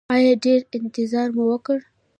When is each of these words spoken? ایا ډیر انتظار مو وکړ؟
ایا 0.15 0.33
ډیر 0.43 0.59
انتظار 0.77 1.27
مو 1.35 1.43
وکړ؟ 1.49 1.77